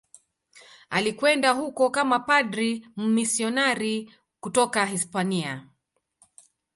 [0.89, 5.67] Alikwenda huko kama padri mmisionari kutoka Hispania.